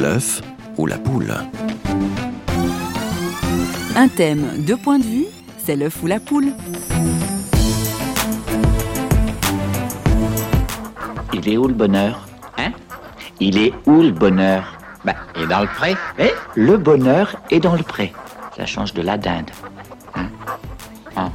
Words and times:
L'œuf 0.00 0.40
ou 0.78 0.86
la 0.86 0.96
poule 0.96 1.34
Un 3.94 4.08
thème, 4.08 4.46
deux 4.60 4.78
points 4.78 4.98
de 4.98 5.04
vue, 5.04 5.26
c'est 5.58 5.76
l'œuf 5.76 6.02
ou 6.02 6.06
la 6.06 6.18
poule. 6.18 6.54
Il 11.34 11.46
est 11.46 11.58
où 11.58 11.68
le 11.68 11.74
bonheur? 11.74 12.26
Hein? 12.56 12.70
Il 13.40 13.58
est 13.58 13.74
où 13.84 14.00
le 14.00 14.12
bonheur? 14.12 14.78
Bah, 15.04 15.16
il 15.36 15.42
est 15.42 15.46
dans 15.48 15.60
le 15.60 15.66
pré. 15.66 15.94
Eh? 16.18 16.30
Le 16.54 16.78
bonheur 16.78 17.36
est 17.50 17.60
dans 17.60 17.76
le 17.76 17.82
pré. 17.82 18.14
Ça 18.56 18.64
change 18.64 18.94
de 18.94 19.02
la 19.02 19.18
dinde. 19.18 19.50
Hein? 20.14 20.28
Hein? 21.14 21.30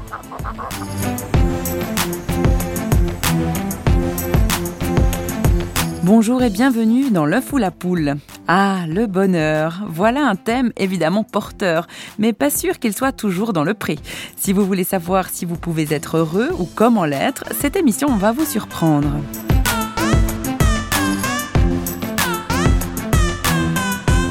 Bonjour 6.01 6.41
et 6.41 6.49
bienvenue 6.49 7.11
dans 7.11 7.27
l'œuf 7.27 7.53
ou 7.53 7.57
la 7.57 7.69
poule. 7.69 8.15
Ah, 8.47 8.85
le 8.87 9.07
bonheur. 9.07 9.81
Voilà 9.87 10.27
un 10.27 10.35
thème 10.35 10.71
évidemment 10.77 11.23
porteur, 11.23 11.87
mais 12.19 12.31
pas 12.31 12.51
sûr 12.51 12.77
qu'il 12.77 12.93
soit 12.93 13.11
toujours 13.11 13.53
dans 13.53 13.63
le 13.63 13.73
pré. 13.73 13.97
Si 14.37 14.53
vous 14.53 14.65
voulez 14.65 14.83
savoir 14.83 15.29
si 15.29 15.45
vous 15.45 15.57
pouvez 15.57 15.87
être 15.91 16.17
heureux 16.17 16.49
ou 16.59 16.65
comment 16.75 17.05
l'être, 17.05 17.45
cette 17.59 17.75
émission 17.75 18.15
va 18.17 18.31
vous 18.31 18.45
surprendre. 18.45 19.09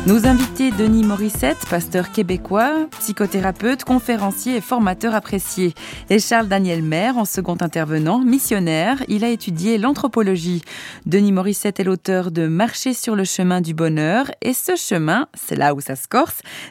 Nos 0.06 0.26
invités 0.26 0.70
Denis 0.70 1.02
Morissette, 1.02 1.64
pasteur 1.70 2.12
québécois, 2.12 2.88
psychothérapeute, 2.98 3.84
conférencier 3.84 4.56
et 4.56 4.60
formateur 4.60 5.14
apprécié. 5.14 5.72
Et 6.10 6.18
Charles 6.18 6.46
Daniel 6.46 6.82
Maire, 6.82 7.16
en 7.16 7.24
second 7.24 7.56
intervenant, 7.62 8.18
missionnaire. 8.18 9.02
Il 9.08 9.24
a 9.24 9.30
étudié 9.30 9.78
l'anthropologie. 9.78 10.60
Denis 11.06 11.32
Morissette 11.32 11.80
est 11.80 11.84
l'auteur 11.84 12.32
de 12.32 12.46
Marcher 12.48 12.92
sur 12.92 13.16
le 13.16 13.24
chemin 13.24 13.62
du 13.62 13.72
bonheur. 13.72 14.30
Et 14.42 14.52
ce 14.52 14.76
chemin, 14.76 15.26
c'est 15.32 15.56
là 15.56 15.74
où 15.74 15.80
ça 15.80 15.96
se 15.96 16.04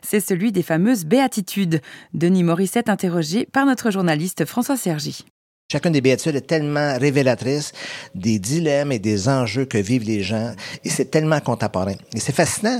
c'est 0.03 0.19
celui 0.19 0.51
des 0.51 0.61
fameuses 0.61 1.05
béatitudes. 1.05 1.81
Denis 2.13 2.43
Morissette 2.43 2.87
interrogé 2.87 3.47
par 3.51 3.65
notre 3.65 3.89
journaliste 3.89 4.45
François 4.45 4.77
Sergi. 4.77 5.25
Chacune 5.73 5.91
des 5.91 6.01
béatitudes 6.01 6.35
est 6.35 6.41
tellement 6.41 6.99
révélatrice 6.99 7.71
des 8.13 8.37
dilemmes 8.37 8.91
et 8.91 8.99
des 8.99 9.27
enjeux 9.27 9.65
que 9.65 9.79
vivent 9.79 10.03
les 10.03 10.21
gens, 10.21 10.53
et 10.85 10.89
c'est 10.91 11.05
tellement 11.05 11.39
contemporain. 11.39 11.95
Et 12.13 12.19
c'est 12.19 12.31
fascinant. 12.31 12.79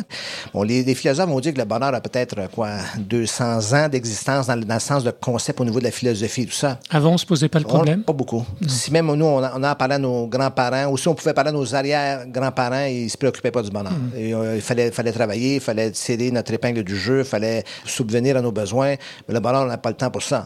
Bon, 0.53 0.61
les, 0.61 0.83
les, 0.83 0.93
philosophes 0.93 1.27
vont 1.27 1.39
dire 1.39 1.55
que 1.55 1.57
le 1.57 1.65
bonheur 1.65 1.91
a 1.91 2.01
peut-être 2.01 2.51
quoi 2.51 2.69
200 2.99 3.73
ans 3.73 3.89
d'existence 3.89 4.45
dans, 4.45 4.57
dans, 4.57 4.75
le 4.75 4.79
sens 4.79 5.03
de 5.03 5.09
concept 5.09 5.59
au 5.59 5.65
niveau 5.65 5.79
de 5.79 5.85
la 5.85 5.91
philosophie, 5.91 6.45
tout 6.45 6.51
ça. 6.51 6.77
Avant, 6.91 7.13
on 7.13 7.17
se 7.17 7.25
posait 7.25 7.49
pas 7.49 7.57
le 7.57 7.65
problème? 7.65 8.01
On, 8.01 8.03
pas 8.03 8.13
beaucoup. 8.13 8.45
Non. 8.61 8.69
Si 8.69 8.91
même 8.91 9.11
nous, 9.11 9.25
on 9.25 9.63
a 9.63 9.73
parlé 9.73 9.95
à 9.95 9.97
nos 9.97 10.27
grands-parents, 10.27 10.91
ou 10.91 10.95
si 10.95 11.07
on 11.07 11.15
pouvait 11.15 11.33
parler 11.33 11.49
à 11.49 11.53
nos 11.53 11.73
arrière-grands-parents, 11.73 12.85
ils 12.85 13.09
se 13.09 13.17
préoccupaient 13.17 13.49
pas 13.49 13.63
du 13.63 13.71
bonheur. 13.71 13.91
Mm. 13.91 14.11
Et, 14.19 14.35
euh, 14.35 14.55
il 14.57 14.61
fallait, 14.61 14.91
fallait 14.91 15.13
travailler, 15.13 15.55
il 15.55 15.61
fallait 15.61 15.89
tirer 15.89 16.29
notre 16.29 16.53
épingle 16.53 16.83
du 16.83 16.95
jeu, 16.95 17.21
il 17.21 17.25
fallait 17.25 17.63
subvenir 17.85 18.37
à 18.37 18.41
nos 18.41 18.51
besoins, 18.51 18.97
mais 19.27 19.33
le 19.33 19.39
bonheur, 19.39 19.63
on 19.63 19.65
n'a 19.65 19.79
pas 19.79 19.89
le 19.89 19.95
temps 19.95 20.11
pour 20.11 20.21
ça. 20.21 20.45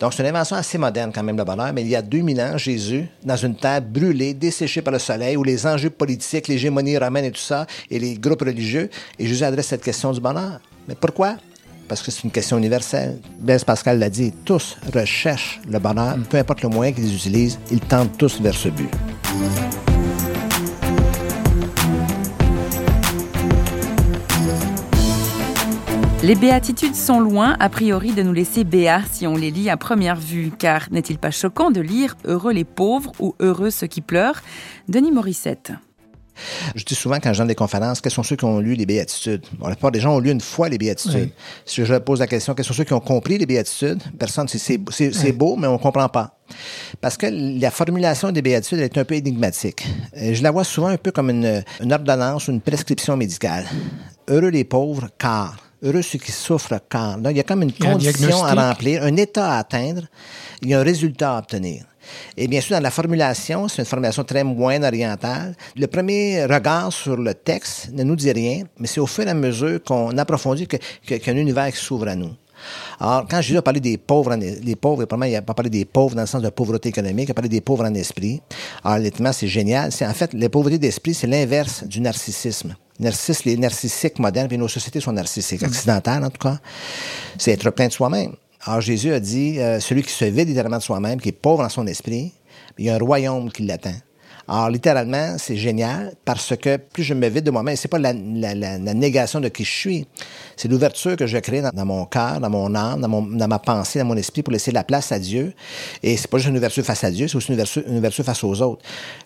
Donc, 0.00 0.12
c'est 0.12 0.22
une 0.22 0.28
invention 0.28 0.56
assez 0.56 0.76
moderne 0.78 1.12
quand 1.14 1.22
même, 1.22 1.36
le 1.36 1.44
bonheur, 1.44 1.72
mais 1.72 1.82
il 1.82 1.88
y 1.88 1.96
a 1.96 2.02
2000 2.02 2.40
ans, 2.40 2.58
Jésus, 2.58 3.06
dans 3.22 3.36
une 3.36 3.56
terre 3.56 3.80
brûlée, 3.80 4.34
desséchée 4.34 4.82
par 4.82 4.92
le 4.92 4.98
soleil, 4.98 5.36
où 5.36 5.44
les 5.44 5.66
enjeux 5.66 5.90
politiques, 5.90 6.48
l'hégémonie 6.48 6.98
romaine 6.98 7.26
et 7.26 7.30
tout 7.30 7.40
ça, 7.40 7.66
et 7.90 7.98
les 7.98 8.14
groupes 8.14 8.42
religieux, 8.42 8.90
et 9.18 9.26
Jésus 9.26 9.44
adresse 9.44 9.68
cette 9.68 9.82
question 9.82 10.12
du 10.12 10.20
bonheur. 10.20 10.60
Mais 10.88 10.94
pourquoi? 10.94 11.36
Parce 11.88 12.02
que 12.02 12.10
c'est 12.10 12.24
une 12.24 12.30
question 12.30 12.58
universelle. 12.58 13.18
Blaise 13.38 13.62
Pascal 13.62 13.98
l'a 13.98 14.10
dit, 14.10 14.32
tous 14.44 14.76
recherchent 14.92 15.60
le 15.68 15.78
bonheur, 15.78 16.16
peu 16.28 16.38
importe 16.38 16.62
le 16.62 16.70
moyen 16.70 16.92
qu'ils 16.92 17.14
utilisent, 17.14 17.58
ils 17.70 17.80
tendent 17.80 18.16
tous 18.16 18.40
vers 18.40 18.54
ce 18.54 18.68
but. 18.68 18.90
Les 26.24 26.36
béatitudes 26.36 26.94
sont 26.94 27.20
loin, 27.20 27.54
a 27.60 27.68
priori, 27.68 28.14
de 28.14 28.22
nous 28.22 28.32
laisser 28.32 28.64
béats 28.64 29.02
si 29.12 29.26
on 29.26 29.36
les 29.36 29.50
lit 29.50 29.68
à 29.68 29.76
première 29.76 30.16
vue, 30.16 30.52
car 30.58 30.88
n'est-il 30.90 31.18
pas 31.18 31.30
choquant 31.30 31.70
de 31.70 31.82
lire 31.82 32.16
Heureux 32.24 32.54
les 32.54 32.64
pauvres 32.64 33.12
ou 33.20 33.34
Heureux 33.40 33.68
ceux 33.68 33.88
qui 33.88 34.00
pleurent 34.00 34.40
Denis 34.88 35.12
Morissette. 35.12 35.72
Je 36.74 36.82
dis 36.82 36.94
souvent 36.94 37.16
quand 37.16 37.34
je 37.34 37.38
donne 37.40 37.48
des 37.48 37.54
conférences, 37.54 38.00
quels 38.00 38.10
sont 38.10 38.22
ceux 38.22 38.36
qui 38.36 38.46
ont 38.46 38.58
lu 38.58 38.72
les 38.72 38.86
béatitudes? 38.86 39.44
Bon, 39.58 39.66
la 39.68 39.74
plupart 39.74 39.90
des 39.90 40.00
gens 40.00 40.16
ont 40.16 40.18
lu 40.18 40.30
une 40.30 40.40
fois 40.40 40.70
les 40.70 40.78
béatitudes. 40.78 41.14
Oui. 41.14 41.32
Si 41.66 41.84
je 41.84 41.94
pose 41.96 42.20
la 42.20 42.26
question, 42.26 42.54
quels 42.54 42.64
sont 42.64 42.72
ceux 42.72 42.84
qui 42.84 42.94
ont 42.94 43.00
compris 43.00 43.36
les 43.36 43.44
béatitudes? 43.44 44.02
Personne, 44.18 44.48
c'est 44.48 44.78
oui. 44.78 45.32
beau, 45.32 45.56
mais 45.56 45.66
on 45.66 45.74
ne 45.74 45.78
comprend 45.78 46.08
pas. 46.08 46.38
Parce 47.02 47.18
que 47.18 47.26
la 47.26 47.70
formulation 47.70 48.32
des 48.32 48.40
béatitudes 48.40 48.78
est 48.78 48.96
un 48.96 49.04
peu 49.04 49.14
énigmatique. 49.14 49.86
Je 50.16 50.42
la 50.42 50.52
vois 50.52 50.64
souvent 50.64 50.88
un 50.88 50.96
peu 50.96 51.12
comme 51.12 51.28
une, 51.28 51.62
une 51.82 51.92
ordonnance 51.92 52.48
ou 52.48 52.52
une 52.52 52.62
prescription 52.62 53.14
médicale. 53.18 53.66
Heureux 54.26 54.48
les 54.48 54.64
pauvres, 54.64 55.08
car 55.18 55.58
heureux 55.84 56.02
ceux 56.02 56.18
qui 56.18 56.32
souffrent 56.32 56.80
car. 56.88 57.18
Là, 57.18 57.30
il 57.30 57.36
y 57.36 57.40
a 57.40 57.44
comme 57.44 57.62
une 57.62 57.72
condition 57.72 58.42
à 58.44 58.54
remplir, 58.54 59.02
un 59.02 59.16
état 59.16 59.52
à 59.52 59.58
atteindre, 59.58 60.02
il 60.62 60.70
y 60.70 60.74
a 60.74 60.80
un 60.80 60.82
résultat 60.82 61.36
à 61.36 61.38
obtenir. 61.38 61.84
Et 62.36 62.48
bien 62.48 62.60
sûr, 62.60 62.76
dans 62.76 62.82
la 62.82 62.90
formulation, 62.90 63.68
c'est 63.68 63.82
une 63.82 63.86
formulation 63.86 64.24
très 64.24 64.44
moyenne 64.44 64.84
orientale. 64.84 65.54
Le 65.76 65.86
premier 65.86 66.44
regard 66.44 66.92
sur 66.92 67.16
le 67.16 67.34
texte 67.34 67.90
ne 67.92 68.02
nous 68.02 68.16
dit 68.16 68.32
rien, 68.32 68.64
mais 68.78 68.86
c'est 68.86 69.00
au 69.00 69.06
fur 69.06 69.26
et 69.26 69.30
à 69.30 69.34
mesure 69.34 69.82
qu'on 69.82 70.16
approfondit 70.18 70.66
qu'il 70.66 70.78
que, 70.78 71.14
qu 71.14 71.26
y 71.26 71.30
a 71.30 71.32
un 71.32 71.36
univers 71.36 71.70
qui 71.70 71.78
s'ouvre 71.78 72.08
à 72.08 72.14
nous. 72.14 72.32
Alors, 72.98 73.26
quand 73.28 73.40
Jésus 73.40 73.58
a 73.58 73.62
parlé 73.62 73.80
des 73.80 73.98
pauvres, 73.98 74.34
les 74.36 74.76
pauvres, 74.76 75.06
il 75.26 75.32
n'a 75.32 75.42
pas 75.42 75.54
parlé 75.54 75.70
des 75.70 75.84
pauvres 75.84 76.14
dans 76.14 76.22
le 76.22 76.26
sens 76.26 76.42
de 76.42 76.48
pauvreté 76.48 76.88
économique, 76.88 77.28
il 77.28 77.30
a 77.32 77.34
parlé 77.34 77.48
des 77.48 77.60
pauvres 77.60 77.84
en 77.84 77.94
esprit. 77.94 78.40
Alors, 78.82 78.98
honnêtement, 78.98 79.32
c'est 79.32 79.48
génial. 79.48 79.92
C'est, 79.92 80.06
en 80.06 80.14
fait, 80.14 80.32
la 80.32 80.48
pauvreté 80.48 80.78
d'esprit, 80.78 81.14
c'est 81.14 81.26
l'inverse 81.26 81.84
du 81.84 82.00
narcissisme. 82.00 82.74
Narcisse, 83.00 83.44
les 83.44 83.56
narcissiques 83.56 84.18
modernes, 84.18 84.48
puis 84.48 84.58
nos 84.58 84.68
sociétés 84.68 85.00
sont 85.00 85.12
narcissiques, 85.12 85.62
occidentales 85.62 86.24
en 86.24 86.30
tout 86.30 86.38
cas, 86.38 86.58
c'est 87.38 87.50
être 87.50 87.70
plein 87.70 87.88
de 87.88 87.92
soi-même. 87.92 88.34
Alors 88.62 88.80
Jésus 88.80 89.12
a 89.12 89.20
dit, 89.20 89.58
euh, 89.58 89.80
celui 89.80 90.02
qui 90.02 90.12
se 90.12 90.24
vide 90.24 90.48
littéralement 90.48 90.78
de 90.78 90.82
soi-même, 90.82 91.20
qui 91.20 91.30
est 91.30 91.32
pauvre 91.32 91.62
dans 91.62 91.68
son 91.68 91.86
esprit, 91.86 92.32
il 92.78 92.86
y 92.86 92.90
a 92.90 92.94
un 92.94 92.98
royaume 92.98 93.50
qui 93.50 93.64
l'attend. 93.64 93.94
Alors, 94.46 94.68
littéralement, 94.68 95.36
c'est 95.38 95.56
génial 95.56 96.12
parce 96.24 96.54
que 96.56 96.76
plus 96.76 97.02
je 97.02 97.14
me 97.14 97.28
vide 97.28 97.44
de 97.44 97.50
moi-même, 97.50 97.76
c'est 97.76 97.88
pas 97.88 97.98
la, 97.98 98.12
la, 98.12 98.54
la, 98.54 98.78
la, 98.78 98.94
négation 98.94 99.40
de 99.40 99.48
qui 99.48 99.64
je 99.64 99.70
suis, 99.70 100.06
c'est 100.56 100.68
l'ouverture 100.68 101.16
que 101.16 101.26
je 101.26 101.38
crée 101.38 101.62
dans, 101.62 101.70
dans 101.70 101.86
mon 101.86 102.04
cœur, 102.04 102.40
dans 102.40 102.50
mon 102.50 102.74
âme, 102.74 103.00
dans, 103.00 103.08
mon, 103.08 103.22
dans, 103.22 103.48
ma 103.48 103.58
pensée, 103.58 104.00
dans 104.00 104.04
mon 104.04 104.16
esprit 104.16 104.42
pour 104.42 104.52
laisser 104.52 104.70
la 104.70 104.84
place 104.84 105.12
à 105.12 105.18
Dieu. 105.18 105.54
Et 106.02 106.16
c'est 106.16 106.28
pas 106.28 106.36
juste 106.36 106.50
une 106.50 106.58
ouverture 106.58 106.84
face 106.84 107.04
à 107.04 107.10
Dieu, 107.10 107.26
c'est 107.26 107.36
aussi 107.36 107.48
une 107.48 107.54
ouverture, 107.54 107.82
une 107.86 107.98
ouverture 107.98 108.24
face 108.24 108.44
aux 108.44 108.60
autres. 108.60 108.82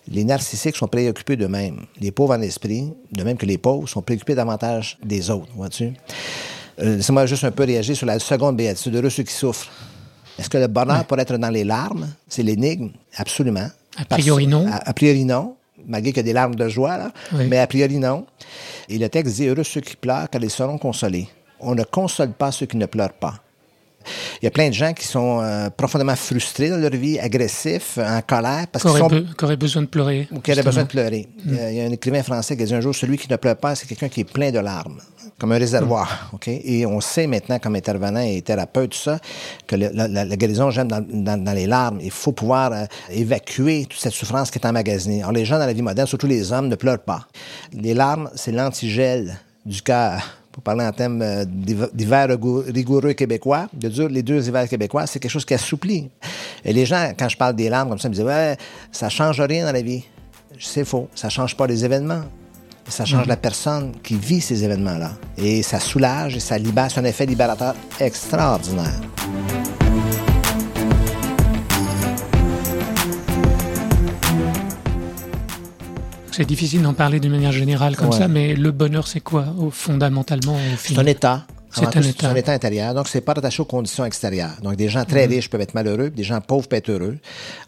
Les 0.09 0.23
narcissiques 0.23 0.77
sont 0.77 0.87
préoccupés 0.87 1.35
d'eux-mêmes. 1.35 1.81
Les 1.99 2.11
pauvres 2.11 2.35
en 2.35 2.41
esprit, 2.41 2.93
de 3.11 3.23
même 3.23 3.37
que 3.37 3.45
les 3.45 3.57
pauvres, 3.57 3.89
sont 3.89 4.01
préoccupés 4.01 4.35
davantage 4.35 4.97
des 5.03 5.29
autres, 5.29 5.51
vois-tu? 5.53 5.93
Euh, 6.81 6.95
Laissez-moi 6.95 7.25
juste 7.25 7.43
un 7.43 7.51
peu 7.51 7.65
réagir 7.65 7.95
sur 7.95 8.05
la 8.05 8.19
seconde 8.19 8.55
béatitude, 8.55 8.95
heureux 8.95 9.09
ceux 9.09 9.23
qui 9.23 9.33
souffrent. 9.33 9.69
Est-ce 10.37 10.49
que 10.49 10.57
le 10.57 10.67
bonheur 10.67 10.99
ouais. 10.99 11.03
pourrait 11.03 11.23
être 11.23 11.37
dans 11.37 11.49
les 11.49 11.65
larmes? 11.65 12.07
C'est 12.29 12.43
l'énigme? 12.43 12.91
Absolument. 13.17 13.67
A 13.99 14.15
priori 14.15 14.47
non. 14.47 14.67
A, 14.67 14.89
a, 14.89 14.93
priori 14.93 15.25
non, 15.25 15.55
malgré 15.87 16.11
qu'il 16.11 16.17
y 16.17 16.19
a 16.21 16.23
des 16.23 16.33
larmes 16.33 16.55
de 16.55 16.67
joie, 16.67 16.97
là. 16.97 17.11
Oui. 17.33 17.47
mais 17.47 17.59
a 17.59 17.67
priori 17.67 17.97
non. 17.97 18.25
Et 18.87 18.97
le 18.97 19.09
texte 19.09 19.35
dit 19.35 19.47
Heureux 19.47 19.63
ceux 19.63 19.81
qui 19.81 19.95
pleurent, 19.95 20.29
car 20.29 20.41
ils 20.43 20.49
seront 20.49 20.77
consolés. 20.77 21.27
On 21.59 21.75
ne 21.75 21.83
console 21.83 22.31
pas 22.31 22.51
ceux 22.51 22.65
qui 22.65 22.77
ne 22.77 22.85
pleurent 22.85 23.13
pas. 23.13 23.35
Il 24.41 24.45
y 24.45 24.47
a 24.47 24.51
plein 24.51 24.69
de 24.69 24.73
gens 24.73 24.93
qui 24.93 25.05
sont 25.05 25.41
euh, 25.41 25.69
profondément 25.69 26.15
frustrés 26.15 26.69
dans 26.69 26.77
leur 26.77 26.91
vie, 26.91 27.19
agressifs, 27.19 27.97
en 27.97 28.21
colère. 28.21 28.67
Parce 28.71 28.83
qu'ils 28.83 28.97
sont... 28.97 29.07
Be 29.07 29.25
auraient 29.41 29.57
besoin 29.57 29.81
de 29.83 29.87
pleurer. 29.87 30.27
Ou 30.31 30.39
qui 30.39 30.51
auraient 30.51 30.63
besoin 30.63 30.83
de 30.83 30.87
pleurer. 30.87 31.27
Mm. 31.43 31.55
Il 31.69 31.75
y 31.75 31.81
a 31.81 31.83
un 31.83 31.91
écrivain 31.91 32.23
français 32.23 32.55
qui 32.55 32.63
a 32.63 32.65
dit 32.65 32.73
un 32.73 32.81
jour 32.81 32.95
Celui 32.95 33.17
qui 33.17 33.29
ne 33.29 33.35
pleure 33.35 33.57
pas, 33.57 33.75
c'est 33.75 33.87
quelqu'un 33.87 34.09
qui 34.09 34.21
est 34.21 34.31
plein 34.31 34.51
de 34.51 34.59
larmes, 34.59 34.99
comme 35.39 35.53
un 35.53 35.57
réservoir. 35.57 36.29
Okay? 36.33 36.61
Et 36.65 36.85
on 36.85 36.99
sait 37.01 37.25
maintenant, 37.25 37.57
comme 37.59 37.75
intervenant 37.75 38.19
et 38.19 38.41
thérapeute, 38.41 38.91
tout 38.91 38.97
ça, 38.97 39.19
que 39.65 39.75
la, 39.75 40.25
guérison 40.35 40.69
dans, 40.69 41.03
dans, 41.43 41.53
les 41.55 41.65
larmes. 41.65 41.99
Il 42.01 42.11
faut 42.11 42.33
pouvoir 42.33 42.73
euh, 42.73 42.85
évacuer 43.09 43.85
toute 43.89 43.99
cette 43.99 44.13
souffrance 44.13 44.51
qui 44.51 44.59
est 44.59 44.67
emmagasinée. 44.67 45.21
Alors, 45.21 45.31
les 45.31 45.45
gens 45.45 45.57
dans 45.57 45.65
la 45.65 45.73
vie 45.73 45.81
moderne, 45.81 46.07
surtout 46.07 46.27
les 46.27 46.51
hommes, 46.51 46.67
ne 46.67 46.75
pleurent 46.75 47.03
pas. 47.03 47.27
Les 47.73 47.93
larmes, 47.93 48.29
c'est 48.35 48.51
l'antigel 48.51 49.39
du 49.65 49.81
cœur 49.81 50.21
pour 50.51 50.63
parler 50.63 50.83
en 50.83 50.91
termes 50.91 51.21
euh, 51.21 51.45
d'hiver 51.45 52.27
rigoureux 52.27 53.13
québécois, 53.13 53.67
de 53.73 53.87
dur, 53.87 54.09
les 54.09 54.23
deux 54.23 54.47
hivers 54.47 54.67
québécois, 54.67 55.05
c'est 55.07 55.19
quelque 55.19 55.31
chose 55.31 55.45
qui 55.45 55.53
assouplit. 55.53 56.09
Et 56.65 56.73
les 56.73 56.85
gens, 56.85 57.13
quand 57.17 57.29
je 57.29 57.37
parle 57.37 57.55
des 57.55 57.69
larmes 57.69 57.89
comme 57.89 57.99
ça, 57.99 58.07
ils 58.07 58.11
me 58.11 58.15
disent 58.15 58.25
Ouais, 58.25 58.57
ça 58.91 59.09
change 59.09 59.39
rien 59.39 59.65
dans 59.65 59.71
la 59.71 59.81
vie. 59.81 60.03
C'est 60.59 60.83
faux. 60.83 61.07
Ça 61.15 61.29
change 61.29 61.55
pas 61.55 61.67
les 61.67 61.85
événements. 61.85 62.23
Ça 62.89 63.05
change 63.05 63.25
mmh. 63.25 63.29
la 63.29 63.37
personne 63.37 63.91
qui 64.03 64.15
vit 64.15 64.41
ces 64.41 64.63
événements-là. 64.63 65.11
Et 65.37 65.63
ça 65.63 65.79
soulage 65.79 66.35
et 66.35 66.39
ça 66.39 66.57
libère. 66.57 66.89
C'est 66.91 66.99
un 66.99 67.05
effet 67.05 67.25
libérateur 67.25 67.75
extraordinaire. 67.99 68.99
C'est 76.31 76.45
difficile 76.45 76.81
d'en 76.81 76.93
parler 76.93 77.19
d'une 77.19 77.31
manière 77.31 77.51
générale 77.51 77.97
comme 77.97 78.09
ouais. 78.09 78.17
ça, 78.17 78.27
mais 78.29 78.55
le 78.55 78.71
bonheur, 78.71 79.07
c'est 79.07 79.19
quoi, 79.19 79.45
fondamentalement 79.71 80.57
C'est 80.77 80.97
un 80.97 81.05
état. 81.05 81.45
C'est 81.71 81.85
un 81.85 81.89
état. 82.01 82.01
C'est 82.19 82.25
un 82.25 82.35
état 82.35 82.51
intérieur. 82.53 82.93
Donc, 82.93 83.07
c'est 83.07 83.21
pas 83.21 83.33
rattaché 83.33 83.61
aux 83.61 83.65
conditions 83.65 84.05
extérieures. 84.05 84.57
Donc, 84.63 84.75
des 84.75 84.89
gens 84.89 85.05
très 85.05 85.27
Mhm. 85.27 85.33
riches 85.33 85.49
peuvent 85.49 85.61
être 85.61 85.73
malheureux, 85.73 86.09
puis 86.09 86.17
des 86.17 86.23
gens 86.23 86.41
pauvres 86.41 86.67
peuvent 86.67 86.79
être 86.79 86.89
heureux. 86.89 87.17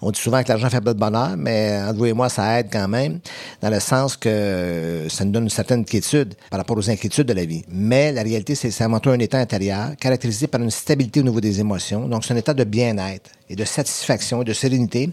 On 0.01 0.11
dit 0.11 0.19
souvent 0.19 0.41
que 0.43 0.49
l'argent 0.49 0.69
fait 0.69 0.81
pas 0.81 0.93
de 0.93 0.99
bonheur, 0.99 1.35
mais 1.37 1.79
entre 1.87 1.97
vous 1.97 2.05
et 2.07 2.13
moi, 2.13 2.29
ça 2.29 2.59
aide 2.59 2.67
quand 2.71 2.87
même, 2.87 3.19
dans 3.61 3.69
le 3.69 3.79
sens 3.79 4.17
que 4.17 5.05
ça 5.09 5.23
nous 5.25 5.31
donne 5.31 5.43
une 5.43 5.49
certaine 5.49 5.85
quiétude 5.85 6.33
par 6.49 6.59
rapport 6.59 6.77
aux 6.77 6.89
inquiétudes 6.89 7.27
de 7.27 7.33
la 7.33 7.45
vie. 7.45 7.63
Mais 7.69 8.11
la 8.11 8.23
réalité, 8.23 8.55
c'est 8.55 8.71
c'est 8.71 8.83
avant 8.83 8.99
tout 8.99 9.09
un 9.09 9.19
état 9.19 9.37
intérieur, 9.37 9.89
caractérisé 9.99 10.47
par 10.47 10.61
une 10.61 10.71
stabilité 10.71 11.19
au 11.19 11.23
niveau 11.23 11.41
des 11.41 11.59
émotions. 11.59 12.07
Donc, 12.07 12.23
c'est 12.25 12.33
un 12.33 12.37
état 12.37 12.53
de 12.53 12.63
bien-être 12.63 13.29
et 13.51 13.55
de 13.55 13.65
satisfaction 13.65 14.41
et 14.41 14.45
de 14.45 14.53
sérénité. 14.53 15.09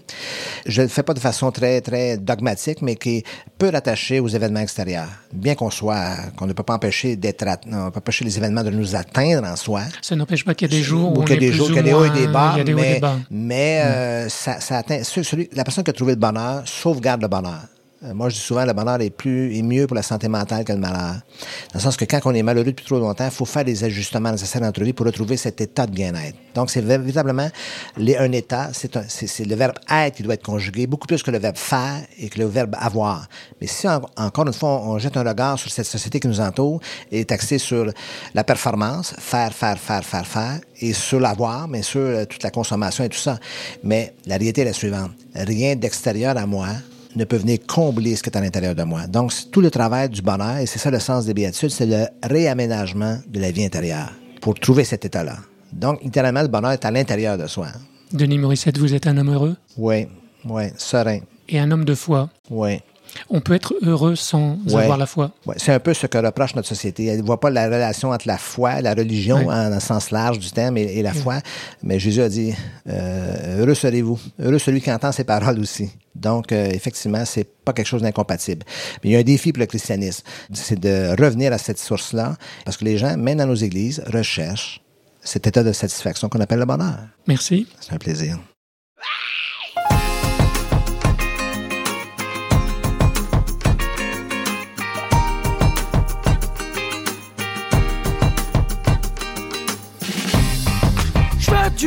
Je 0.67 0.83
le 0.83 0.89
fais 0.89 1.03
pas 1.03 1.15
de 1.15 1.19
façon 1.19 1.51
très, 1.51 1.81
très 1.81 2.17
dogmatique, 2.17 2.81
mais 2.83 2.95
qui 2.97 3.17
est 3.19 3.23
peu 3.59 3.69
rattaché 3.71 4.21
aux 4.21 4.29
événements 4.29 4.61
extérieurs. 4.61 5.09
Bien 5.33 5.55
qu'on 5.55 5.71
soit, 5.71 6.17
qu'on 6.37 6.47
ne 6.47 6.53
peut 6.53 6.63
pas 6.63 6.75
empêcher 6.75 7.17
d'être, 7.17 7.45
on 7.67 7.87
peut 7.87 7.91
pas 7.93 7.99
empêcher 7.99 8.25
les 8.25 8.37
événements 8.39 8.63
de 8.65 8.71
nous 8.71 8.95
atteindre 8.95 9.47
en 9.49 9.57
soi. 9.57 9.83
Ça 10.03 10.15
n'empêche 10.17 10.45
pas 10.45 10.55
qu'il 10.55 10.71
y 10.71 10.75
a 10.75 10.79
des 10.79 10.83
jours 10.85 11.19
où 11.19 11.25
qu'il 11.25 11.35
y 11.35 11.37
a 11.39 11.41
des 11.41 11.53
jours, 11.53 11.67
ou 11.67 11.73
qu'il 11.73 11.77
y 11.77 11.81
a 11.81 11.83
des 11.83 11.93
hauts 11.95 12.05
et 12.05 12.11
des 12.11 12.27
bas, 12.29 12.53
il 12.55 12.59
y 12.59 12.61
a 12.61 12.65
des 12.65 12.75
hauts 12.75 12.79
et 12.79 12.83
mais, 12.83 12.95
des 12.95 13.01
bas. 13.01 13.17
mais 13.31 13.81
euh, 13.85 14.29
ça, 14.29 14.61
ça 14.61 14.79
atteint, 14.79 15.03
celui- 15.03 15.51
la 15.53 15.65
personne 15.65 15.83
qui 15.85 15.91
a 15.91 15.93
trouvé 15.93 16.13
le 16.13 16.21
bonheur 16.21 16.63
sauvegarde 16.67 17.23
le 17.23 17.29
bonheur. 17.29 17.61
Euh, 18.05 18.15
Moi, 18.15 18.29
je 18.29 18.35
dis 18.37 18.41
souvent, 18.41 18.65
le 18.65 18.73
bonheur 18.73 19.01
est 19.01 19.11
plus 19.11 19.57
est 19.57 19.63
mieux 19.63 19.89
pour 19.89 19.97
la 19.97 20.03
santé 20.03 20.29
mentale 20.29 20.65
que 20.65 20.73
le 20.73 20.79
malheur. 20.79 21.15
Dans 21.73 21.75
le 21.75 21.81
sens 21.81 21.97
que 21.97 22.05
quand 22.05 22.21
on 22.27 22.33
est 22.33 22.45
malheureux 22.45 22.67
depuis 22.67 22.85
trop 22.87 23.01
longtemps, 23.01 23.25
il 23.25 23.31
faut 23.33 23.45
faire 23.45 23.65
des 23.65 23.83
ajustements 23.83 24.31
nécessaires 24.31 24.61
dans 24.61 24.69
notre 24.69 24.85
vie 24.85 24.93
pour 24.93 25.05
retrouver 25.05 25.37
cet 25.37 25.61
état 25.61 25.85
de 25.85 25.91
bien-être. 25.93 26.37
Donc, 26.55 26.71
c'est 26.71 26.81
véritablement 26.81 27.49
les- 27.97 28.17
un 28.17 28.31
état, 28.31 28.71
c'est 28.73 29.45
le 29.47 29.55
verbe 29.57 29.73
être 29.91 30.15
qui 30.17 30.23
doit 30.23 30.35
être 30.35 30.45
conjugué, 30.45 30.87
beaucoup 30.87 31.09
plus 31.09 31.25
que 31.25 31.33
le 31.33 31.39
verbe 31.39 31.57
faire 31.57 32.03
et 32.21 32.29
que 32.29 32.39
le 32.39 32.47
verbe 32.47 32.77
avoir. 32.79 33.27
Mais 33.61 33.67
si, 33.67 33.89
en- 33.89 34.01
encore 34.17 34.47
une 34.47 34.53
fois, 34.53 34.81
on, 34.81 34.91
on 34.93 34.99
jette 35.01 35.17
un 35.17 35.25
regard 35.25 35.59
sur 35.59 35.71
cette 35.73 35.87
société 35.87 36.21
qui 36.21 36.29
nous 36.29 36.41
entoure 36.41 36.81
et 37.11 37.21
est 37.21 37.33
axé 37.33 37.59
sur 37.59 37.87
la 38.33 38.45
performance, 38.45 39.13
faire, 39.19 39.53
faire, 39.53 39.77
faire, 39.77 40.05
faire, 40.05 40.25
faire, 40.27 40.61
et 40.81 40.93
sur 40.93 41.19
l'avoir, 41.19 41.67
bien 41.67 41.83
sûr, 41.83 42.01
euh, 42.01 42.25
toute 42.27 42.45
la 42.45 42.53
consommation 42.53 43.03
et 43.03 43.09
tout 43.09 43.19
ça. 43.19 43.41
Mais 43.83 44.15
la 44.27 44.37
réalité 44.37 44.61
est 44.61 44.67
la 44.67 44.73
suivante. 44.73 45.11
Rien 45.35 45.75
d'extérieur 45.75 46.37
à 46.37 46.47
moi 46.47 46.69
ne 47.19 47.25
peut 47.25 47.37
venir 47.37 47.59
combler 47.67 48.17
ce 48.17 48.23
qui 48.23 48.31
est 48.31 48.37
à 48.37 48.41
l'intérieur 48.41 48.75
de 48.75 48.83
moi. 48.85 49.07
Donc, 49.07 49.33
c'est 49.33 49.51
tout 49.51 49.61
le 49.61 49.71
travail 49.71 50.09
du 50.09 50.23
bonheur, 50.23 50.59
et 50.59 50.67
c'est 50.67 50.79
ça 50.79 50.91
le 50.91 51.01
sens 51.01 51.27
des 51.27 51.35
béatitudes, 51.35 51.71
c'est 51.71 51.87
le 51.87 52.07
réaménagement 52.23 53.19
de 53.29 53.41
la 53.41 53.51
vie 53.51 53.65
intérieure 53.65 54.13
pour 54.41 54.55
trouver 54.55 54.85
cet 54.85 55.05
état-là. 55.05 55.37
Donc, 55.73 56.03
littéralement, 56.03 56.43
le 56.43 56.49
bonheur 56.49 56.73
est 56.73 56.85
à 56.85 56.91
l'intérieur 56.91 57.37
de 57.37 57.47
soi. 57.47 57.69
Denis 58.13 58.39
Morissette, 58.39 58.79
vous 58.79 58.95
êtes 58.95 59.07
un 59.07 59.19
homme 59.19 59.33
heureux? 59.35 59.57
Oui, 59.77 60.07
oui, 60.45 60.65
serein, 60.79 61.19
et 61.49 61.59
un 61.59 61.71
homme 61.71 61.85
de 61.85 61.95
foi? 61.95 62.31
oui. 62.51 62.79
On 63.31 63.41
peut 63.41 63.55
être 63.55 63.75
heureux 63.83 64.17
sans 64.17 64.59
Ouais. 64.69 64.83
avoir 64.83 64.99
la 64.99 65.07
foi. 65.07 65.33
Ouais, 65.47 65.55
c'est 65.59 65.73
un 65.73 65.81
peu 65.81 65.95
ce 65.95 66.07
que 66.07 66.19
reproche 66.19 66.55
notre 66.55 66.69
société. 66.69 67.07
Elle 67.07 67.21
ne 67.21 67.27
voit 67.27 67.41
pas 67.41 67.51
la 67.51 67.67
relation 67.67 68.11
entre 68.11 68.27
la 68.27 68.39
foi, 68.39 68.81
la 68.81 68.95
religion, 68.95 69.39
Ouais. 69.39 69.45
en 69.55 69.73
un 69.73 69.81
sens 69.81 70.11
large 70.11 70.39
du 70.39 70.51
terme, 70.51 70.77
et, 70.79 70.83
et 70.99 71.03
la 71.03 71.13
foi. 71.13 71.41
Mais 71.83 71.99
Jésus 71.99 72.21
a 72.23 72.29
dit, 72.29 72.55
euh, 72.89 73.59
heureux 73.61 73.75
serez-vous. 73.75 74.19
Heureux 74.41 74.59
celui 74.59 74.81
qui 74.81 74.91
entend 74.93 75.13
ses 75.13 75.25
paroles 75.25 75.59
aussi. 75.61 75.91
Donc, 76.15 76.51
euh, 76.53 76.69
effectivement, 76.73 77.25
c'est 77.25 77.45
pas 77.65 77.73
quelque 77.73 77.87
chose 77.87 78.03
d'incompatible. 78.03 78.65
Mais 79.03 79.11
il 79.11 79.13
y 79.13 79.17
a 79.17 79.21
un 79.21 79.23
défi 79.23 79.53
pour 79.53 79.61
le 79.61 79.67
christianisme. 79.67 80.25
C'est 80.53 80.79
de 80.81 81.11
revenir 81.23 81.53
à 81.53 81.59
cette 81.59 81.79
source-là, 81.79 82.37
parce 82.65 82.77
que 82.77 82.85
les 82.85 82.99
gens, 82.99 83.17
même 83.17 83.39
dans 83.39 83.47
nos 83.47 83.55
églises, 83.55 84.03
recherchent 84.13 84.81
cet 85.23 85.47
état 85.47 85.63
de 85.63 85.73
satisfaction 85.73 86.29
qu'on 86.29 86.41
appelle 86.41 86.59
le 86.61 86.65
bonheur. 86.67 86.99
Merci. 87.27 87.67
C'est 87.81 87.93
un 87.93 87.99
plaisir. 87.99 88.39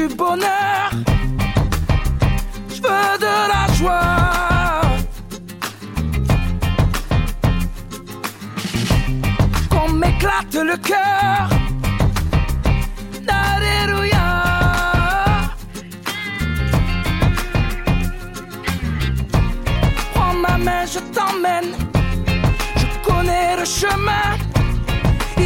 Du 0.07 0.15
bonheur, 0.15 0.89
je 2.69 2.81
veux 2.81 3.17
de 3.25 3.33
la 3.53 3.73
joie. 3.77 4.81
Qu'on 9.69 9.89
m'éclate 9.91 10.55
le 10.55 10.77
cœur. 10.77 11.49
Alléluia. 13.27 14.29
Prends 20.13 20.33
ma 20.33 20.57
main, 20.57 20.85
je 20.85 20.99
t'emmène. 21.15 21.71
Je 22.77 23.07
connais 23.07 23.55
le 23.57 23.65
chemin. 23.65 24.40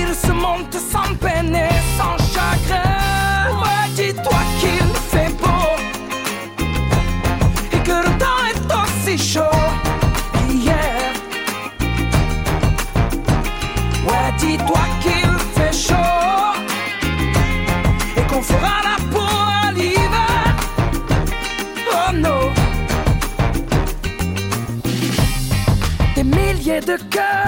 Il 0.08 0.14
se 0.14 0.32
monte 0.32 0.74
sans 0.74 1.16
peine 1.16 1.56
et 1.56 1.78
sans 1.98 2.18
chagrin. 2.34 3.58
Ouais, 3.62 3.90
dis-toi 3.96 4.40
qu'il 4.60 4.90
fait 5.12 5.32
beau 5.42 5.68
et 7.72 7.80
que 7.80 7.98
le 8.06 8.12
temps 8.24 8.44
est 8.52 8.66
aussi 8.82 9.18
chaud 9.34 9.60
qu'hier. 10.34 11.14
Ouais, 14.08 14.30
dis-toi 14.38 14.84
qu'il 15.02 15.34
fait 15.56 15.76
chaud 15.88 16.54
et 18.18 18.22
qu'on 18.30 18.42
fera 18.42 18.76
la 18.90 18.98
peau 19.12 19.34
à 19.64 19.72
l'hiver. 19.72 20.46
Oh 21.92 22.12
non. 22.14 22.44
Des 26.16 26.24
milliers 26.24 26.82
de 26.82 26.98
cœurs 27.10 27.45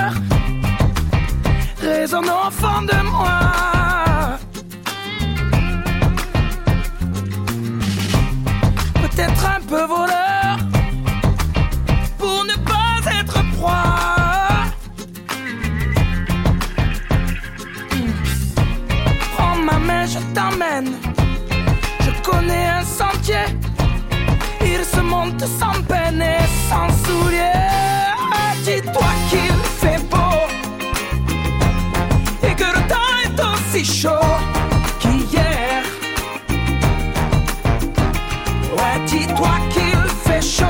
Ouais, 38.77 38.99
dis-toi 39.05 39.49
qu'il 39.71 39.99
fait 40.25 40.41
chaud 40.41 40.65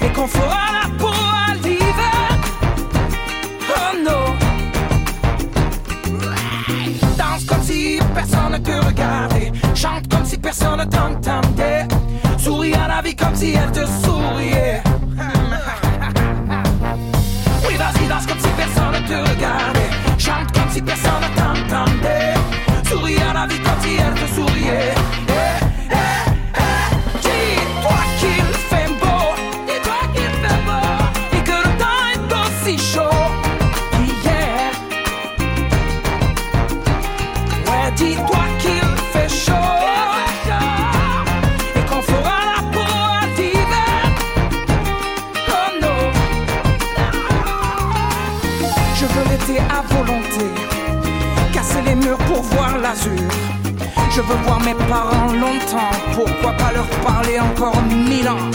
et 0.00 0.08
qu'on 0.12 0.26
fera 0.26 0.66
la 0.80 0.88
peau 0.98 1.08
à 1.08 1.54
l'hiver. 1.54 2.28
Oh 3.68 3.96
non. 4.04 4.24
Danse 7.16 7.44
comme 7.44 7.62
si 7.62 7.98
personne 8.14 8.52
ne 8.52 8.58
te 8.58 8.86
regardait. 8.86 9.52
Chante 9.74 10.08
comme 10.08 10.24
si 10.24 10.38
personne 10.38 10.78
ne 10.78 10.84
t'entendait. 10.84 11.86
Souris 12.38 12.74
à 12.74 12.88
la 12.88 13.02
vie 13.02 13.14
comme 13.14 13.34
si 13.34 13.52
elle 13.52 13.70
te 13.72 13.86
souriait. 14.04 14.82
Oui, 17.66 17.76
vas-y, 17.78 18.06
danse 18.08 18.26
comme 18.26 18.38
si 18.38 18.48
personne 18.56 18.92
ne 18.92 19.00
te 19.06 19.30
regardait. 19.30 19.90
Chante 20.18 20.52
comme 20.52 20.70
si 20.70 20.82
personne 20.82 21.22
ne 21.22 21.28
t'entendait. 21.38 22.34
Souris 22.88 23.16
à 23.22 23.32
la 23.32 23.46
vie 23.46 23.60
comme 23.60 23.80
si 23.82 23.96
elle 23.96 24.14
te 24.14 24.26
souriait. 24.34 24.94
Pour 52.10 52.42
voir 52.42 52.78
l'azur. 52.78 53.28
Je 54.10 54.20
veux 54.20 54.36
voir 54.44 54.60
mes 54.60 54.74
parents 54.74 55.32
longtemps, 55.32 55.90
pourquoi 56.14 56.52
pas 56.52 56.72
leur 56.72 56.86
parler 57.04 57.38
encore 57.40 57.80
mille 57.82 58.28
ans. 58.28 58.50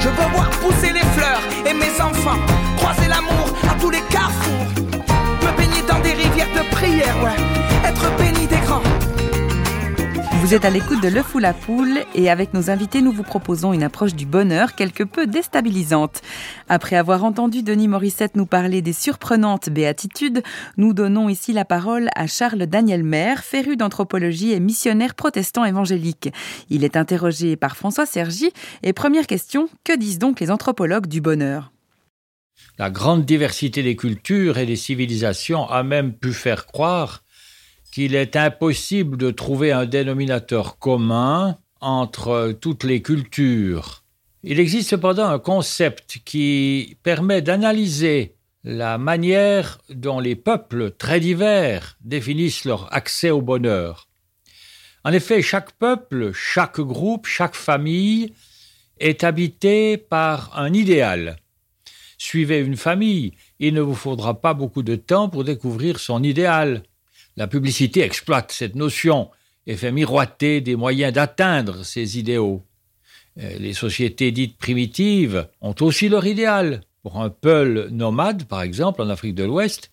Je 0.00 0.08
veux 0.08 0.30
voir 0.34 0.50
pousser 0.62 0.92
les 0.92 1.06
fleurs 1.16 1.42
et 1.66 1.74
mes 1.74 2.00
enfants 2.00 2.38
croiser 2.78 3.08
l'amour 3.08 3.48
à 3.70 3.74
tous 3.80 3.90
les 3.90 4.00
carrefours. 4.10 4.66
Me 5.42 5.56
baigner 5.56 5.82
dans 5.86 6.00
des 6.00 6.12
rivières 6.12 6.52
de 6.54 6.74
prière, 6.74 7.14
ouais, 7.22 7.88
être 7.88 8.16
béni 8.16 8.46
des 8.46 8.60
grands. 8.66 9.09
Vous 10.40 10.54
êtes 10.54 10.64
à 10.64 10.70
l'écoute 10.70 11.02
de 11.02 11.08
Le 11.08 11.22
Fou 11.22 11.38
la 11.38 11.52
Poule 11.52 11.98
et 12.14 12.30
avec 12.30 12.54
nos 12.54 12.70
invités, 12.70 13.02
nous 13.02 13.12
vous 13.12 13.22
proposons 13.22 13.74
une 13.74 13.82
approche 13.82 14.14
du 14.14 14.24
bonheur 14.24 14.74
quelque 14.74 15.04
peu 15.04 15.26
déstabilisante. 15.26 16.22
Après 16.66 16.96
avoir 16.96 17.24
entendu 17.24 17.62
Denis 17.62 17.88
Morissette 17.88 18.36
nous 18.36 18.46
parler 18.46 18.80
des 18.80 18.94
surprenantes 18.94 19.68
béatitudes, 19.68 20.42
nous 20.78 20.94
donnons 20.94 21.28
ici 21.28 21.52
la 21.52 21.66
parole 21.66 22.08
à 22.16 22.26
Charles 22.26 22.66
Daniel 22.66 23.04
Maire, 23.04 23.44
féru 23.44 23.76
d'anthropologie 23.76 24.52
et 24.52 24.60
missionnaire 24.60 25.14
protestant 25.14 25.66
évangélique. 25.66 26.30
Il 26.70 26.84
est 26.84 26.96
interrogé 26.96 27.56
par 27.56 27.76
François 27.76 28.06
Sergi 28.06 28.50
et 28.82 28.94
première 28.94 29.26
question, 29.26 29.68
que 29.84 29.94
disent 29.94 30.18
donc 30.18 30.40
les 30.40 30.50
anthropologues 30.50 31.06
du 31.06 31.20
bonheur? 31.20 31.70
La 32.78 32.88
grande 32.88 33.26
diversité 33.26 33.82
des 33.82 33.94
cultures 33.94 34.56
et 34.56 34.64
des 34.64 34.76
civilisations 34.76 35.68
a 35.68 35.82
même 35.82 36.14
pu 36.14 36.32
faire 36.32 36.64
croire 36.64 37.24
qu'il 37.90 38.14
est 38.14 38.36
impossible 38.36 39.16
de 39.16 39.30
trouver 39.30 39.72
un 39.72 39.86
dénominateur 39.86 40.78
commun 40.78 41.58
entre 41.80 42.56
toutes 42.60 42.84
les 42.84 43.02
cultures. 43.02 44.04
Il 44.42 44.60
existe 44.60 44.90
cependant 44.90 45.26
un 45.26 45.38
concept 45.38 46.20
qui 46.24 46.96
permet 47.02 47.42
d'analyser 47.42 48.36
la 48.64 48.98
manière 48.98 49.78
dont 49.88 50.20
les 50.20 50.36
peuples 50.36 50.90
très 50.92 51.20
divers 51.20 51.96
définissent 52.02 52.64
leur 52.64 52.92
accès 52.94 53.30
au 53.30 53.40
bonheur. 53.40 54.08
En 55.04 55.12
effet, 55.12 55.40
chaque 55.40 55.72
peuple, 55.72 56.32
chaque 56.32 56.80
groupe, 56.80 57.26
chaque 57.26 57.54
famille 57.54 58.34
est 58.98 59.24
habité 59.24 59.96
par 59.96 60.58
un 60.58 60.74
idéal. 60.74 61.36
Suivez 62.18 62.58
une 62.58 62.76
famille, 62.76 63.32
il 63.58 63.72
ne 63.72 63.80
vous 63.80 63.94
faudra 63.94 64.42
pas 64.42 64.52
beaucoup 64.52 64.82
de 64.82 64.94
temps 64.94 65.30
pour 65.30 65.42
découvrir 65.42 65.98
son 65.98 66.22
idéal. 66.22 66.82
La 67.36 67.46
publicité 67.46 68.02
exploite 68.02 68.52
cette 68.52 68.74
notion 68.74 69.30
et 69.66 69.76
fait 69.76 69.92
miroiter 69.92 70.60
des 70.60 70.76
moyens 70.76 71.12
d'atteindre 71.12 71.84
ces 71.84 72.18
idéaux. 72.18 72.64
Euh, 73.38 73.58
les 73.58 73.72
sociétés 73.72 74.32
dites 74.32 74.58
primitives 74.58 75.48
ont 75.60 75.74
aussi 75.80 76.08
leur 76.08 76.26
idéal. 76.26 76.82
Pour 77.02 77.20
un 77.20 77.30
peul 77.30 77.88
nomade, 77.90 78.44
par 78.44 78.62
exemple, 78.62 79.00
en 79.00 79.08
Afrique 79.08 79.34
de 79.34 79.44
l'Ouest, 79.44 79.90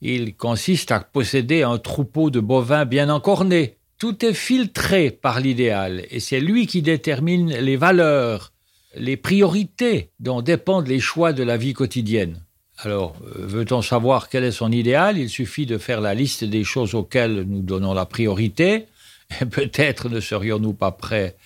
il 0.00 0.34
consiste 0.34 0.90
à 0.90 1.00
posséder 1.00 1.62
un 1.62 1.78
troupeau 1.78 2.30
de 2.30 2.40
bovins 2.40 2.84
bien 2.84 3.08
encornés. 3.08 3.78
Tout 3.98 4.24
est 4.24 4.34
filtré 4.34 5.10
par 5.12 5.38
l'idéal, 5.38 6.04
et 6.10 6.18
c'est 6.18 6.40
lui 6.40 6.66
qui 6.66 6.82
détermine 6.82 7.50
les 7.50 7.76
valeurs, 7.76 8.52
les 8.96 9.16
priorités 9.16 10.10
dont 10.18 10.42
dépendent 10.42 10.88
les 10.88 10.98
choix 10.98 11.32
de 11.32 11.44
la 11.44 11.56
vie 11.56 11.72
quotidienne. 11.72 12.42
Alors, 12.84 13.14
euh, 13.24 13.46
veut-on 13.46 13.80
savoir 13.80 14.28
quel 14.28 14.42
est 14.42 14.50
son 14.50 14.72
idéal? 14.72 15.16
Il 15.16 15.30
suffit 15.30 15.66
de 15.66 15.78
faire 15.78 16.00
la 16.00 16.14
liste 16.14 16.42
des 16.42 16.64
choses 16.64 16.94
auxquelles 16.94 17.44
nous 17.46 17.62
donnons 17.62 17.94
la 17.94 18.06
priorité, 18.06 18.86
et 19.40 19.46
peut-être 19.46 20.08
ne 20.08 20.20
serions-nous 20.20 20.72
pas 20.72 20.90
prêts 20.90 21.36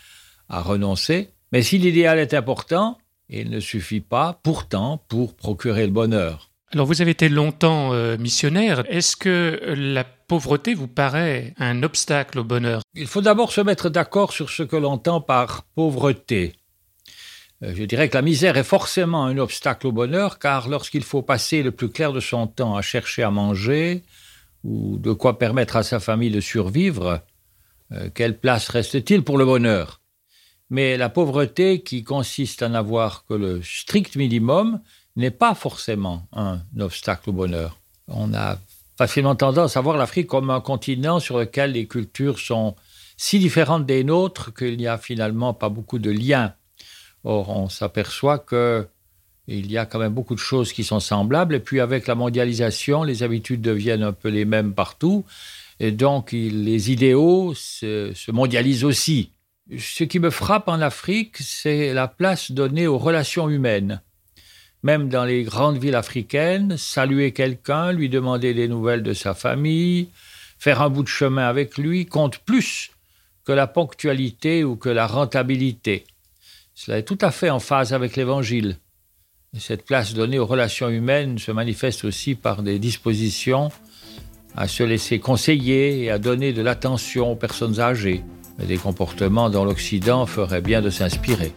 à 0.48 0.62
renoncer. 0.62 1.28
Mais 1.52 1.62
si 1.62 1.78
l'idéal 1.78 2.18
est 2.18 2.32
important, 2.32 2.98
il 3.28 3.50
ne 3.50 3.60
suffit 3.60 4.00
pas, 4.00 4.40
pourtant, 4.42 5.02
pour 5.08 5.34
procurer 5.34 5.84
le 5.86 5.92
bonheur. 5.92 6.50
Alors 6.72 6.86
vous 6.86 7.00
avez 7.00 7.12
été 7.12 7.28
longtemps 7.28 7.92
euh, 7.92 8.16
missionnaire. 8.16 8.84
Est-ce 8.88 9.16
que 9.16 9.60
la 9.76 10.04
pauvreté 10.04 10.74
vous 10.74 10.88
paraît 10.88 11.54
un 11.58 11.82
obstacle 11.82 12.40
au 12.40 12.44
bonheur? 12.44 12.82
Il 12.94 13.06
faut 13.06 13.20
d'abord 13.20 13.52
se 13.52 13.60
mettre 13.60 13.88
d'accord 13.88 14.32
sur 14.32 14.50
ce 14.50 14.62
que 14.62 14.76
l'on 14.76 14.92
entend 14.92 15.20
par 15.20 15.62
pauvreté. 15.74 16.54
Euh, 17.62 17.72
je 17.74 17.84
dirais 17.84 18.08
que 18.08 18.16
la 18.16 18.22
misère 18.22 18.56
est 18.56 18.64
forcément 18.64 19.24
un 19.24 19.38
obstacle 19.38 19.86
au 19.86 19.92
bonheur, 19.92 20.38
car 20.38 20.68
lorsqu'il 20.68 21.02
faut 21.02 21.22
passer 21.22 21.62
le 21.62 21.70
plus 21.70 21.88
clair 21.88 22.12
de 22.12 22.20
son 22.20 22.46
temps 22.46 22.76
à 22.76 22.82
chercher 22.82 23.22
à 23.22 23.30
manger, 23.30 24.02
ou 24.64 24.98
de 24.98 25.12
quoi 25.12 25.38
permettre 25.38 25.76
à 25.76 25.82
sa 25.82 26.00
famille 26.00 26.30
de 26.30 26.40
survivre, 26.40 27.22
euh, 27.92 28.10
quelle 28.14 28.38
place 28.38 28.68
reste-t-il 28.68 29.22
pour 29.22 29.38
le 29.38 29.44
bonheur? 29.44 30.00
Mais 30.68 30.96
la 30.96 31.08
pauvreté, 31.08 31.82
qui 31.82 32.02
consiste 32.02 32.62
à 32.62 32.68
n'avoir 32.68 33.24
que 33.26 33.34
le 33.34 33.62
strict 33.62 34.16
minimum, 34.16 34.80
n'est 35.14 35.30
pas 35.30 35.54
forcément 35.54 36.26
un 36.32 36.60
obstacle 36.78 37.30
au 37.30 37.32
bonheur. 37.32 37.78
On 38.08 38.34
a 38.34 38.58
facilement 38.98 39.36
tendance 39.36 39.76
à 39.76 39.80
voir 39.80 39.96
l'Afrique 39.96 40.26
comme 40.26 40.50
un 40.50 40.60
continent 40.60 41.20
sur 41.20 41.38
lequel 41.38 41.72
les 41.72 41.86
cultures 41.86 42.38
sont 42.38 42.74
si 43.16 43.38
différentes 43.38 43.86
des 43.86 44.04
nôtres 44.04 44.52
qu'il 44.52 44.76
n'y 44.76 44.86
a 44.86 44.98
finalement 44.98 45.54
pas 45.54 45.68
beaucoup 45.68 45.98
de 45.98 46.10
liens 46.10 46.54
Or, 47.26 47.50
on 47.50 47.68
s'aperçoit 47.68 48.38
que 48.38 48.86
il 49.48 49.70
y 49.70 49.78
a 49.78 49.84
quand 49.84 49.98
même 49.98 50.14
beaucoup 50.14 50.36
de 50.36 50.40
choses 50.40 50.72
qui 50.72 50.84
sont 50.84 51.00
semblables. 51.00 51.56
Et 51.56 51.60
puis, 51.60 51.80
avec 51.80 52.06
la 52.06 52.14
mondialisation, 52.14 53.02
les 53.02 53.24
habitudes 53.24 53.60
deviennent 53.60 54.04
un 54.04 54.12
peu 54.12 54.28
les 54.28 54.44
mêmes 54.44 54.74
partout. 54.74 55.24
Et 55.80 55.90
donc, 55.90 56.30
les 56.30 56.92
idéaux 56.92 57.52
se, 57.54 58.12
se 58.14 58.30
mondialisent 58.30 58.84
aussi. 58.84 59.30
Ce 59.76 60.04
qui 60.04 60.20
me 60.20 60.30
frappe 60.30 60.68
en 60.68 60.80
Afrique, 60.80 61.38
c'est 61.38 61.92
la 61.92 62.06
place 62.06 62.52
donnée 62.52 62.86
aux 62.86 62.98
relations 62.98 63.48
humaines. 63.48 64.00
Même 64.84 65.08
dans 65.08 65.24
les 65.24 65.42
grandes 65.42 65.78
villes 65.78 65.96
africaines, 65.96 66.76
saluer 66.76 67.32
quelqu'un, 67.32 67.90
lui 67.90 68.08
demander 68.08 68.54
des 68.54 68.68
nouvelles 68.68 69.02
de 69.02 69.14
sa 69.14 69.34
famille, 69.34 70.10
faire 70.60 70.80
un 70.80 70.90
bout 70.90 71.02
de 71.02 71.08
chemin 71.08 71.48
avec 71.48 71.76
lui 71.76 72.06
compte 72.06 72.38
plus 72.38 72.92
que 73.44 73.50
la 73.52 73.66
ponctualité 73.66 74.62
ou 74.62 74.76
que 74.76 74.88
la 74.88 75.08
rentabilité. 75.08 76.04
Cela 76.78 76.98
est 76.98 77.04
tout 77.04 77.18
à 77.22 77.30
fait 77.30 77.48
en 77.48 77.58
phase 77.58 77.94
avec 77.94 78.16
l'Évangile. 78.16 78.76
Cette 79.58 79.86
place 79.86 80.12
donnée 80.12 80.38
aux 80.38 80.44
relations 80.44 80.90
humaines 80.90 81.38
se 81.38 81.50
manifeste 81.50 82.04
aussi 82.04 82.34
par 82.34 82.62
des 82.62 82.78
dispositions 82.78 83.70
à 84.54 84.68
se 84.68 84.82
laisser 84.82 85.18
conseiller 85.18 86.04
et 86.04 86.10
à 86.10 86.18
donner 86.18 86.52
de 86.52 86.60
l'attention 86.60 87.32
aux 87.32 87.36
personnes 87.36 87.80
âgées, 87.80 88.22
des 88.58 88.76
comportements 88.76 89.48
dont 89.48 89.64
l'Occident 89.64 90.26
ferait 90.26 90.60
bien 90.60 90.82
de 90.82 90.90
s'inspirer. 90.90 91.54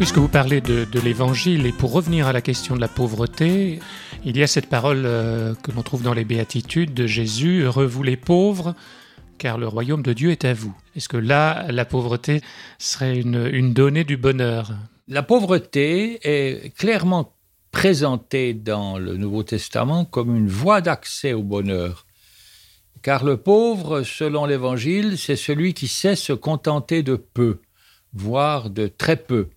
Puisque 0.00 0.16
vous 0.16 0.28
parlez 0.28 0.62
de, 0.62 0.98
l'Évangile, 0.98 1.66
et 1.66 1.72
pour 1.72 1.92
revenir 1.92 2.26
à 2.26 2.32
la 2.32 2.40
question 2.40 2.74
de 2.74 2.80
la 2.80 2.88
pauvreté, 2.88 3.80
il 4.24 4.34
y 4.34 4.42
a 4.42 4.46
cette 4.46 4.70
parole 4.70 5.02
euh, 5.04 5.54
que 5.54 5.72
l'on 5.72 5.82
trouve 5.82 6.02
dans 6.02 6.14
les 6.14 6.24
béatitudes 6.24 6.94
de 6.94 7.06
Jésus, 7.06 7.64
Heureux 7.64 7.84
vous 7.84 8.02
les 8.02 8.16
pauvres, 8.16 8.74
car 9.36 9.58
le 9.58 9.68
royaume 9.68 10.00
de 10.00 10.14
Dieu 10.14 10.30
est 10.30 10.46
à 10.46 10.54
vous. 10.54 10.74
Est-ce 10.96 11.10
que 11.10 11.18
là, 11.18 11.66
la 11.68 11.84
pauvreté 11.84 12.40
serait 12.78 13.20
une 13.20 13.74
donnée 13.74 14.04
du 14.04 14.16
bonheur? 14.16 14.72
La 15.06 15.22
pauvreté 15.22 16.18
est 16.22 16.74
clairement 16.74 17.34
présentée 17.70 18.54
dans 18.54 18.96
le 18.96 19.18
Nouveau 19.18 19.42
Testament 19.42 20.06
comme 20.06 20.34
une 20.34 20.48
voie 20.48 20.80
d'accès 20.80 21.34
au 21.34 21.42
bonheur. 21.42 22.06
Car 23.02 23.22
le 23.22 23.36
pauvre, 23.36 24.02
selon 24.02 24.46
l'Évangile, 24.46 25.18
c'est 25.18 25.36
celui 25.36 25.74
qui 25.74 25.88
sait 25.88 26.16
se 26.16 26.32
contenter 26.32 27.02
de 27.02 27.16
peu, 27.16 27.60
voire 28.14 28.70
de 28.70 28.86
très 28.86 29.16
peu. 29.16 29.50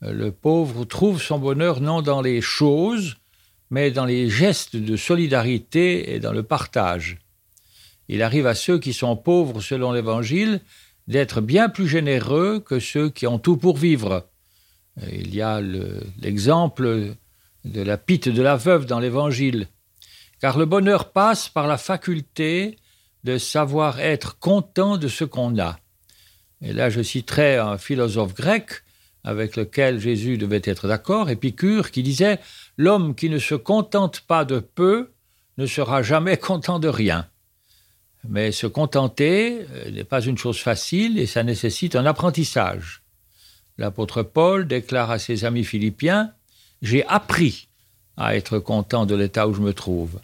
Le 0.00 0.32
pauvre 0.32 0.84
trouve 0.84 1.20
son 1.20 1.38
bonheur 1.38 1.80
non 1.80 2.00
dans 2.00 2.22
les 2.22 2.40
choses, 2.40 3.16
mais 3.68 3.90
dans 3.90 4.06
les 4.06 4.30
gestes 4.30 4.76
de 4.76 4.96
solidarité 4.96 6.14
et 6.14 6.20
dans 6.20 6.32
le 6.32 6.42
partage. 6.42 7.18
Il 8.08 8.22
arrive 8.22 8.46
à 8.46 8.54
ceux 8.54 8.78
qui 8.78 8.92
sont 8.92 9.16
pauvres 9.16 9.60
selon 9.60 9.92
l'Évangile 9.92 10.60
d'être 11.06 11.40
bien 11.40 11.68
plus 11.68 11.86
généreux 11.86 12.60
que 12.60 12.80
ceux 12.80 13.10
qui 13.10 13.26
ont 13.26 13.38
tout 13.38 13.56
pour 13.56 13.76
vivre. 13.76 14.26
Il 15.12 15.34
y 15.34 15.42
a 15.42 15.60
l'exemple 15.60 17.14
de 17.64 17.82
la 17.82 17.98
pite 17.98 18.28
de 18.28 18.42
la 18.42 18.56
veuve 18.56 18.86
dans 18.86 19.00
l'Évangile. 19.00 19.68
Car 20.40 20.58
le 20.58 20.64
bonheur 20.64 21.12
passe 21.12 21.48
par 21.48 21.66
la 21.66 21.76
faculté 21.76 22.76
de 23.24 23.36
savoir 23.36 24.00
être 24.00 24.38
content 24.38 24.96
de 24.96 25.08
ce 25.08 25.24
qu'on 25.24 25.58
a. 25.58 25.78
Et 26.62 26.72
là, 26.72 26.88
je 26.88 27.02
citerai 27.02 27.58
un 27.58 27.76
philosophe 27.76 28.34
grec 28.34 28.82
avec 29.24 29.56
lequel 29.56 30.00
Jésus 30.00 30.38
devait 30.38 30.62
être 30.64 30.88
d'accord, 30.88 31.30
Épicure, 31.30 31.90
qui 31.90 32.02
disait 32.02 32.40
L'homme 32.76 33.14
qui 33.14 33.28
ne 33.28 33.38
se 33.38 33.54
contente 33.54 34.20
pas 34.20 34.44
de 34.44 34.58
peu 34.58 35.10
ne 35.58 35.66
sera 35.66 36.02
jamais 36.02 36.36
content 36.38 36.78
de 36.78 36.88
rien. 36.88 37.26
Mais 38.28 38.52
se 38.52 38.66
contenter 38.66 39.66
euh, 39.70 39.90
n'est 39.90 40.04
pas 40.04 40.20
une 40.20 40.38
chose 40.38 40.58
facile 40.58 41.18
et 41.18 41.26
ça 41.26 41.42
nécessite 41.42 41.96
un 41.96 42.06
apprentissage. 42.06 43.02
L'apôtre 43.78 44.22
Paul 44.22 44.66
déclare 44.66 45.10
à 45.10 45.18
ses 45.18 45.44
amis 45.44 45.64
philippiens 45.64 46.32
J'ai 46.82 47.06
appris 47.06 47.68
à 48.16 48.36
être 48.36 48.58
content 48.58 49.06
de 49.06 49.14
l'état 49.14 49.48
où 49.48 49.54
je 49.54 49.62
me 49.62 49.72
trouve. 49.72 50.20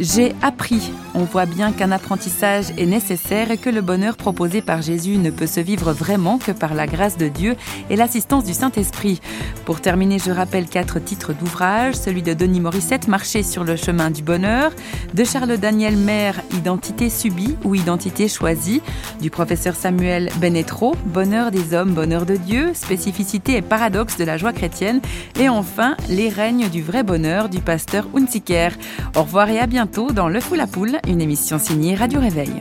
J'ai 0.00 0.34
appris. 0.42 0.82
On 1.16 1.24
voit 1.24 1.46
bien 1.46 1.72
qu'un 1.72 1.92
apprentissage 1.92 2.66
est 2.76 2.84
nécessaire 2.84 3.50
et 3.50 3.56
que 3.56 3.70
le 3.70 3.80
bonheur 3.80 4.18
proposé 4.18 4.60
par 4.60 4.82
Jésus 4.82 5.16
ne 5.16 5.30
peut 5.30 5.46
se 5.46 5.60
vivre 5.60 5.92
vraiment 5.92 6.36
que 6.36 6.52
par 6.52 6.74
la 6.74 6.86
grâce 6.86 7.16
de 7.16 7.28
Dieu 7.28 7.56
et 7.88 7.96
l'assistance 7.96 8.44
du 8.44 8.52
Saint-Esprit. 8.52 9.22
Pour 9.64 9.80
terminer, 9.80 10.18
je 10.18 10.30
rappelle 10.30 10.66
quatre 10.66 10.98
titres 10.98 11.32
d'ouvrages, 11.32 11.94
celui 11.94 12.22
de 12.22 12.34
Denis 12.34 12.60
Morissette, 12.60 13.08
Marcher 13.08 13.42
sur 13.42 13.64
le 13.64 13.76
chemin 13.76 14.10
du 14.10 14.22
bonheur, 14.22 14.72
de 15.14 15.24
Charles 15.24 15.56
Daniel 15.56 15.96
Maire, 15.96 16.42
Identité 16.52 17.08
subie 17.08 17.56
ou 17.64 17.74
Identité 17.74 18.28
choisie, 18.28 18.82
du 19.20 19.30
professeur 19.30 19.74
Samuel 19.74 20.28
Benetro, 20.36 20.94
Bonheur 21.06 21.50
des 21.50 21.74
hommes, 21.74 21.94
bonheur 21.94 22.26
de 22.26 22.36
Dieu, 22.36 22.72
spécificité 22.74 23.56
et 23.56 23.62
paradoxe 23.62 24.18
de 24.18 24.24
la 24.24 24.36
joie 24.36 24.52
chrétienne, 24.52 25.00
et 25.40 25.48
enfin, 25.48 25.96
Les 26.10 26.28
règnes 26.28 26.68
du 26.68 26.82
vrai 26.82 27.02
bonheur 27.02 27.48
du 27.48 27.60
pasteur 27.60 28.06
Hunziker. 28.14 28.72
Au 29.16 29.22
revoir 29.22 29.48
et 29.48 29.58
à 29.58 29.66
bientôt 29.66 30.10
dans 30.10 30.28
Le 30.28 30.40
Fou 30.40 30.54
la 30.54 30.66
Poule, 30.66 30.98
une 31.06 31.20
émission 31.20 31.58
signée 31.58 31.94
Radio 31.94 32.20
Réveil. 32.20 32.52